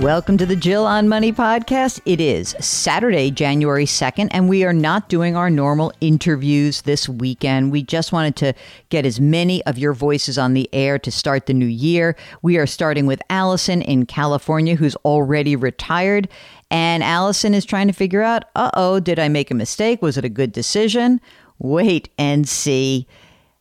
[0.00, 2.00] Welcome to the Jill on Money podcast.
[2.04, 7.70] It is Saturday, January 2nd, and we are not doing our normal interviews this weekend.
[7.70, 8.54] We just wanted to
[8.88, 12.16] get as many of your voices on the air to start the new year.
[12.42, 16.28] We are starting with Allison in California, who's already retired.
[16.72, 20.02] And Allison is trying to figure out uh oh, did I make a mistake?
[20.02, 21.20] Was it a good decision?
[21.60, 23.06] Wait and see.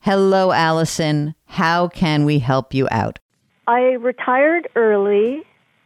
[0.00, 1.34] Hello, Allison.
[1.44, 3.18] How can we help you out?
[3.66, 5.42] I retired early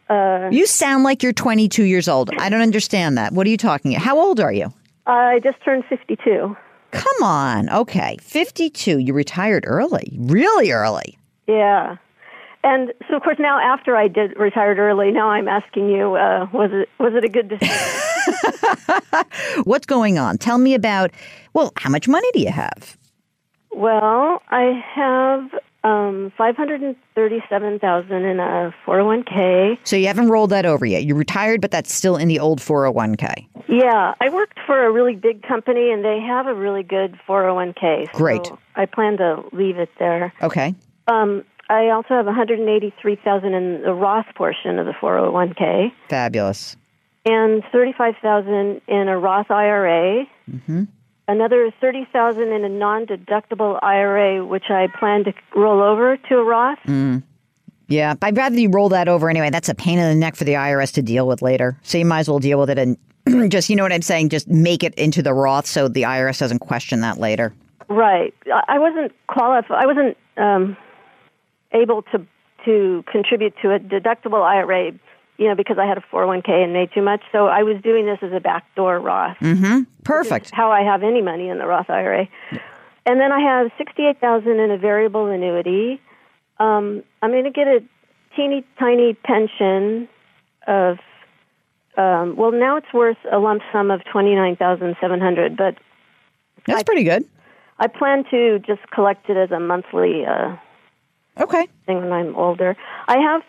[0.09, 2.31] uh, you sound like you're 22 years old.
[2.39, 3.33] I don't understand that.
[3.33, 4.05] What are you talking about?
[4.05, 4.73] How old are you?
[5.07, 6.57] I just turned 52.
[6.93, 7.69] Come on.
[7.71, 8.17] Okay.
[8.21, 8.99] 52.
[8.99, 10.17] You retired early.
[10.19, 11.19] Really early.
[11.47, 11.97] Yeah.
[12.65, 16.49] And so, of course, now after I did retired early, now I'm asking you, uh,
[16.53, 17.77] was it was it a good decision?
[19.65, 20.39] What's going on?
[20.39, 21.12] Tell me about.
[21.55, 22.97] Well, how much money do you have?
[23.71, 25.51] Well, I have
[25.87, 29.79] um, five hundred and thirty-seven thousand in a 401k.
[29.84, 31.05] So you haven't rolled that over yet.
[31.05, 33.47] You're retired, but that's still in the old 401k.
[33.69, 38.12] Yeah, I worked for a really big company, and they have a really good 401k.
[38.12, 38.50] Great.
[38.75, 40.33] I plan to leave it there.
[40.43, 40.75] Okay.
[41.06, 44.94] Um, I also have one hundred and eighty-three thousand in the Roth portion of the
[45.00, 45.93] four hundred one k.
[46.09, 46.77] Fabulous.
[47.25, 50.27] And thirty-five thousand in a Roth IRA.
[50.50, 50.84] Mm-hmm
[51.28, 56.78] another 30,000 in a non-deductible IRA which I plan to roll over to a Roth.
[56.87, 57.22] Mm.
[57.88, 59.50] Yeah, I'd rather you roll that over anyway.
[59.50, 61.78] That's a pain in the neck for the IRS to deal with later.
[61.82, 62.97] So you might as well deal with it and
[63.50, 66.38] just, you know what I'm saying, just make it into the Roth so the IRS
[66.38, 67.54] doesn't question that later.
[67.88, 68.34] Right.
[68.69, 69.78] I wasn't qualified.
[69.78, 70.76] I wasn't um,
[71.72, 72.26] able to
[72.65, 74.92] to contribute to a deductible IRA
[75.38, 77.22] you know, because I had a 401k and made too much.
[77.32, 79.36] So I was doing this as a backdoor Roth.
[79.41, 79.82] Mm-hmm.
[80.04, 80.50] Perfect.
[80.52, 82.28] How I have any money in the Roth IRA.
[83.04, 86.00] And then I have 68000 in a variable annuity.
[86.58, 87.80] Um, I'm going to get a
[88.34, 90.08] teeny tiny pension
[90.66, 90.98] of,
[91.97, 95.76] um, well, now it's worth a lump sum of 29700 but
[96.66, 97.24] That's I, pretty good.
[97.78, 100.56] I plan to just collect it as a monthly uh,
[101.38, 102.76] okay thing when I'm older.
[103.06, 103.42] I have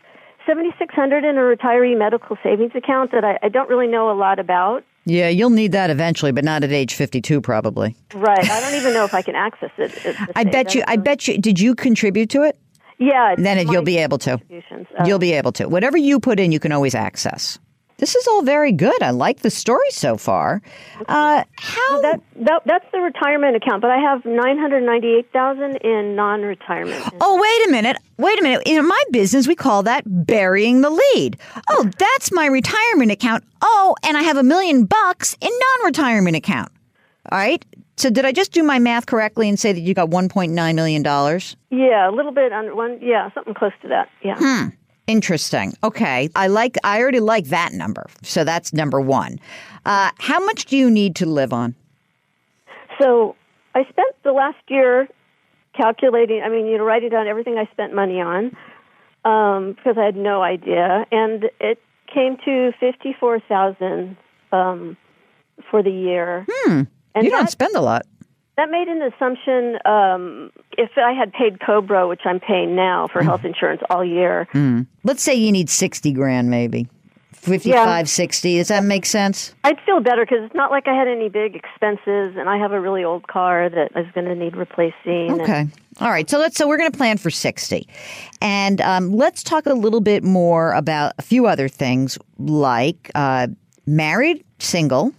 [0.48, 4.40] 7600 in a retiree medical savings account that I, I don't really know a lot
[4.40, 4.84] about.
[5.06, 7.96] Yeah, you'll need that eventually, but not at age 52 probably.
[8.14, 8.50] Right.
[8.50, 10.18] I don't even know if I can access it.
[10.36, 12.60] I bet you I bet you did you contribute to it?
[12.98, 13.36] Yeah.
[13.38, 14.34] Then you'll be able to.
[14.34, 15.68] Uh, you'll be able to.
[15.68, 17.60] Whatever you put in, you can always access.
[17.98, 19.02] This is all very good.
[19.02, 20.62] I like the story so far.
[21.08, 25.78] Uh, how that, that, that's the retirement account, but I have nine hundred ninety-eight thousand
[25.78, 27.04] in non-retirement.
[27.22, 27.98] Oh, wait a minute!
[28.18, 28.62] Wait a minute!
[28.66, 31.38] In my business, we call that burying the lead.
[31.70, 33.44] Oh, that's my retirement account.
[33.62, 36.72] Oh, and I have a million bucks in non-retirement account.
[37.32, 37.66] All right.
[37.98, 40.52] So did I just do my math correctly and say that you got one point
[40.52, 41.56] nine million dollars?
[41.72, 43.00] Yeah, a little bit under one.
[43.02, 44.08] Yeah, something close to that.
[44.24, 44.36] Yeah.
[44.38, 44.68] Hmm.
[45.08, 45.74] Interesting.
[45.84, 46.30] Okay.
[46.36, 48.08] I like I already like that number.
[48.24, 49.40] So that's number 1.
[49.86, 51.76] Uh, how much do you need to live on?
[53.02, 53.36] So,
[53.76, 55.08] I spent the last year
[55.76, 58.58] calculating, I mean, you know, writing down everything I spent money on
[59.24, 61.80] um, because I had no idea and it
[62.12, 64.18] came to 54,000
[64.52, 64.98] um,
[65.70, 66.46] for the year.
[66.50, 66.84] Hmm.
[67.14, 68.06] And you don't spend a lot
[68.58, 73.22] that made an assumption um, if I had paid Cobra, which I'm paying now for
[73.22, 73.26] mm.
[73.26, 74.48] health insurance all year.
[74.54, 74.88] Mm.
[75.04, 76.88] Let's say you need 60 grand maybe.
[77.34, 78.04] 55, yeah.
[78.04, 78.58] 60.
[78.58, 79.54] Does that make sense?
[79.64, 82.74] I'd feel better because it's not like I had any big expenses, and I have
[82.74, 85.40] a really old car that is going to need replacing.
[85.42, 85.62] Okay.
[85.62, 85.72] And-
[86.02, 86.30] All right.
[86.30, 86.58] So let's.
[86.58, 87.88] So we're going to plan for 60,
[88.42, 93.48] and um, let's talk a little bit more about a few other things like uh,
[93.86, 95.14] married, single.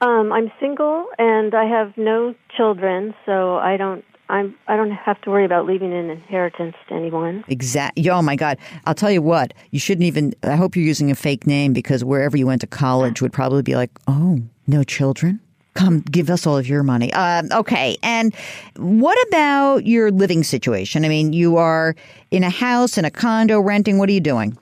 [0.00, 5.20] Um, I'm single and I have no children, so I don't I'm I don't have
[5.22, 7.44] to worry about leaving an inheritance to anyone.
[7.48, 8.08] Exactly.
[8.08, 8.58] Oh my God!
[8.86, 9.52] I'll tell you what.
[9.70, 10.34] You shouldn't even.
[10.42, 13.62] I hope you're using a fake name because wherever you went to college would probably
[13.62, 15.40] be like, oh, no children.
[15.74, 17.12] Come, give us all of your money.
[17.12, 17.96] Uh, okay.
[18.04, 18.32] And
[18.76, 21.04] what about your living situation?
[21.04, 21.96] I mean, you are
[22.30, 23.98] in a house, in a condo, renting.
[23.98, 24.56] What are you doing?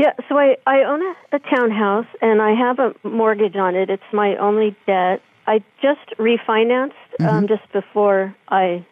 [0.00, 3.90] Yeah, so I, I own a, a townhouse and I have a mortgage on it.
[3.90, 5.20] It's my only debt.
[5.46, 7.46] I just refinanced um, mm-hmm.
[7.46, 8.86] just before I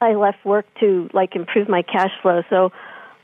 [0.00, 2.42] I left work to like improve my cash flow.
[2.50, 2.72] So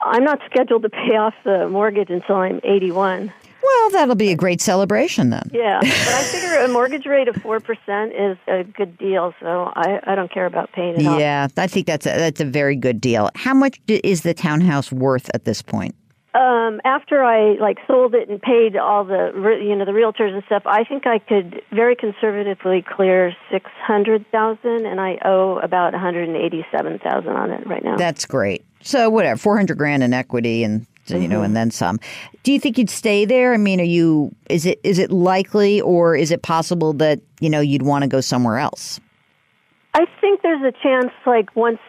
[0.01, 3.33] I'm not scheduled to pay off the mortgage until I'm 81.
[3.63, 5.51] Well, that'll be a great celebration then.
[5.53, 9.73] Yeah, but I figure a mortgage rate of four percent is a good deal, so
[9.75, 11.19] I, I don't care about paying it off.
[11.19, 13.29] Yeah, I think that's a, that's a very good deal.
[13.35, 15.97] How much is the townhouse worth at this point?
[16.33, 20.45] Um, after I like sold it and paid all the you know the realtors and
[20.45, 25.93] stuff, I think I could very conservatively clear six hundred thousand, and I owe about
[25.93, 27.97] one hundred and eighty-seven thousand on it right now.
[27.97, 28.65] That's great.
[28.81, 31.21] So whatever, four hundred grand in equity, and mm-hmm.
[31.21, 31.55] you know, and mm-hmm.
[31.55, 31.99] then some.
[32.45, 33.53] Do you think you'd stay there?
[33.53, 34.33] I mean, are you?
[34.49, 38.09] Is it is it likely, or is it possible that you know you'd want to
[38.09, 39.01] go somewhere else?
[39.95, 41.81] I think there's a chance, like once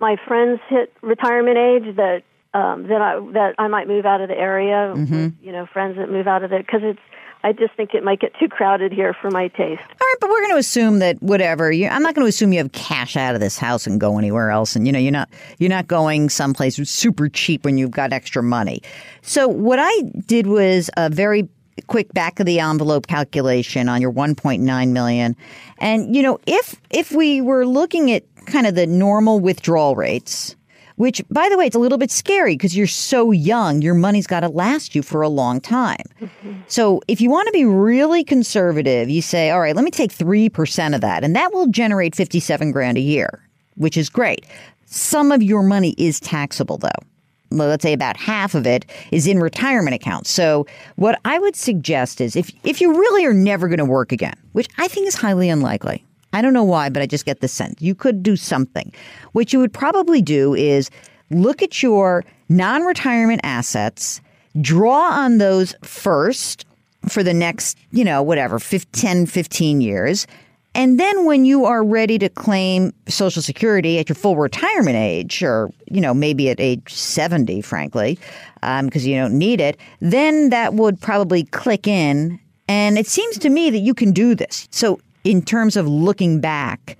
[0.00, 2.22] my friends hit retirement age, that
[2.54, 4.94] um, that I that I might move out of the area.
[4.94, 5.22] Mm-hmm.
[5.24, 7.00] With, you know, friends that move out of it because it's.
[7.44, 9.80] I just think it might get too crowded here for my taste.
[9.80, 11.70] All right, but we're going to assume that whatever.
[11.70, 14.18] You, I'm not going to assume you have cash out of this house and go
[14.18, 14.74] anywhere else.
[14.74, 15.28] And you know, you're not
[15.58, 18.82] you're not going someplace super cheap when you've got extra money.
[19.22, 21.48] So what I did was a very
[21.86, 25.36] quick back of the envelope calculation on your 1.9 million
[25.78, 30.56] and you know if if we were looking at kind of the normal withdrawal rates
[30.98, 33.80] which, by the way, it's a little bit scary because you're so young.
[33.80, 36.04] Your money's got to last you for a long time.
[36.20, 36.54] Mm-hmm.
[36.66, 40.12] So if you want to be really conservative, you say, all right, let me take
[40.12, 43.40] 3% of that, and that will generate 57 grand a year,
[43.76, 44.44] which is great.
[44.86, 46.88] Some of your money is taxable, though.
[47.50, 50.30] Well, let's say about half of it is in retirement accounts.
[50.30, 50.66] So
[50.96, 54.34] what I would suggest is if if you really are never going to work again,
[54.52, 57.48] which I think is highly unlikely, I don't know why, but I just get the
[57.48, 57.80] sense.
[57.80, 58.92] You could do something.
[59.32, 60.90] What you would probably do is
[61.30, 64.20] look at your non retirement assets,
[64.60, 66.66] draw on those first
[67.08, 70.26] for the next, you know, whatever, 10, 15 years.
[70.74, 75.42] And then when you are ready to claim Social Security at your full retirement age,
[75.42, 78.18] or, you know, maybe at age 70, frankly,
[78.54, 82.38] because um, you don't need it, then that would probably click in.
[82.68, 84.68] And it seems to me that you can do this.
[84.70, 86.96] So in terms of looking back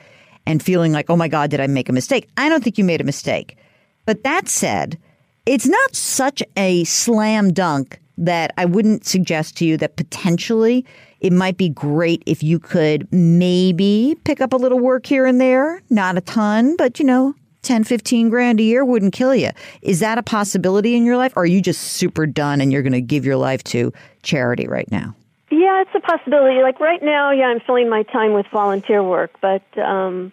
[0.46, 2.28] and feeling like, oh my God, did I make a mistake?
[2.36, 3.56] I don't think you made a mistake.
[4.04, 4.98] But that said,
[5.46, 10.84] it's not such a slam dunk that I wouldn't suggest to you that potentially
[11.20, 15.40] it might be great if you could maybe pick up a little work here and
[15.40, 19.50] there, not a ton, but you know, 10, 15 grand a year wouldn't kill you.
[19.80, 21.32] Is that a possibility in your life?
[21.34, 23.90] Or are you just super done and you're going to give your life to
[24.22, 25.14] charity right now?
[25.50, 26.62] Yeah, it's a possibility.
[26.62, 30.32] Like right now, yeah, I'm filling my time with volunteer work, but um,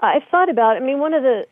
[0.00, 0.76] I've thought about.
[0.76, 1.46] I mean, one of the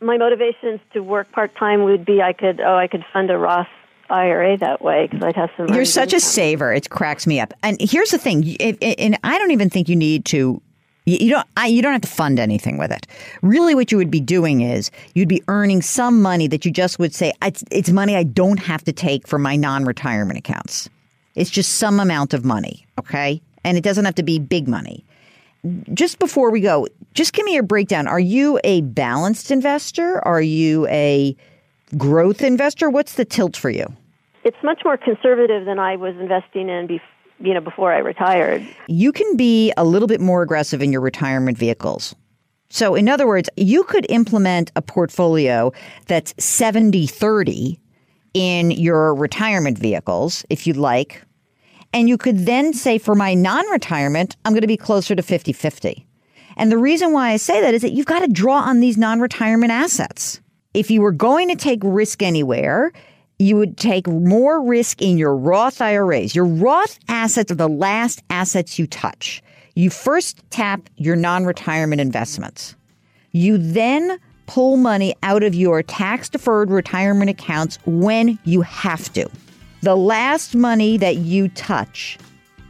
[0.00, 3.38] my motivations to work part time would be I could oh I could fund a
[3.38, 3.68] Roth
[4.10, 5.68] IRA that way because I'd have some.
[5.68, 6.18] You're such income.
[6.18, 6.72] a saver.
[6.72, 7.54] It cracks me up.
[7.62, 10.60] And here's the thing, and I don't even think you need to.
[11.06, 11.46] You don't.
[11.56, 13.06] I, you don't have to fund anything with it.
[13.40, 16.98] Really, what you would be doing is you'd be earning some money that you just
[16.98, 20.90] would say it's, it's money I don't have to take from my non-retirement accounts.
[21.36, 23.40] It's just some amount of money, okay?
[23.62, 25.04] And it doesn't have to be big money.
[25.94, 28.08] Just before we go, just give me your breakdown.
[28.08, 30.24] Are you a balanced investor?
[30.26, 31.36] Are you a
[31.96, 32.90] growth investor?
[32.90, 33.86] What's the tilt for you?
[34.44, 37.06] It's much more conservative than I was investing in before
[37.40, 38.66] you know before I retired.
[38.88, 42.14] You can be a little bit more aggressive in your retirement vehicles.
[42.68, 45.72] So in other words, you could implement a portfolio
[46.06, 47.78] that's 70-30
[48.36, 51.22] in your retirement vehicles if you'd like.
[51.94, 55.22] And you could then say, for my non retirement, I'm going to be closer to
[55.22, 56.06] 50 50.
[56.58, 58.98] And the reason why I say that is that you've got to draw on these
[58.98, 60.42] non retirement assets.
[60.74, 62.92] If you were going to take risk anywhere,
[63.38, 66.36] you would take more risk in your Roth IRAs.
[66.36, 69.42] Your Roth assets are the last assets you touch.
[69.74, 72.76] You first tap your non retirement investments.
[73.32, 79.28] You then pull money out of your tax deferred retirement accounts when you have to.
[79.82, 82.18] The last money that you touch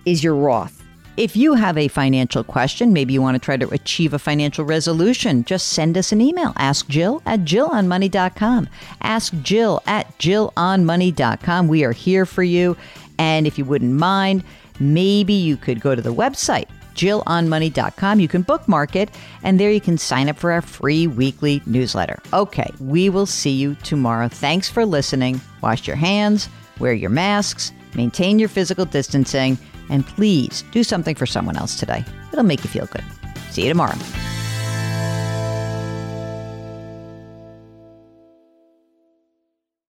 [0.05, 0.83] is your Roth.
[1.17, 4.67] If you have a financial question, maybe you want to try to achieve a financial
[4.67, 6.53] resolution, just send us an email.
[6.57, 8.69] Ask Jill at JillOnMoney.com.
[9.01, 11.69] Ask Jill at JillOnMoney.com.
[11.69, 12.77] We are here for you.
[13.19, 14.45] And if you wouldn't mind,
[14.79, 18.21] maybe you could go to the website jillonmoney.com.
[18.21, 19.11] You can bookmark it,
[19.43, 22.19] and there you can sign up for our free weekly newsletter.
[22.33, 24.29] Okay, we will see you tomorrow.
[24.29, 25.41] Thanks for listening.
[25.63, 26.49] Wash your hands,
[26.81, 29.57] wear your masks, maintain your physical distancing,
[29.89, 32.05] and please do something for someone else today.
[32.33, 33.05] It'll make you feel good.
[33.51, 33.97] See you tomorrow.